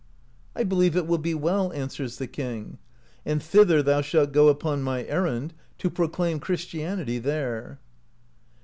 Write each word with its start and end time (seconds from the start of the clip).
"I 0.55 0.63
believe 0.63 0.95
it 0.95 1.05
will 1.05 1.19
be 1.19 1.35
well," 1.35 1.71
answers 1.73 2.17
the 2.17 2.25
king, 2.25 2.79
"and 3.23 3.39
thither 3.39 3.83
thou 3.83 4.01
shalt 4.01 4.31
g^ 4.31 4.49
upon 4.49 4.81
my 4.81 5.05
errand, 5.05 5.53
to 5.77 5.91
proclaim 5.91 6.39
Christianity 6.39 7.19
there." 7.19 7.77